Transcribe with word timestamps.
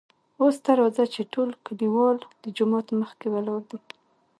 اوس 0.41 0.55
ته 0.63 0.71
راځه 0.79 1.03
چې 1.13 1.21
ټول 1.33 1.49
کليوال 1.65 2.17
دجومات 2.43 2.87
مخکې 3.01 3.27
ولاړ 3.33 3.61
دي. 3.69 3.79